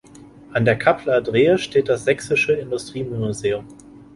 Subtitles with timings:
[0.51, 3.67] An der "Kappler Drehe" steht das „Sächsische Industriemuseum“.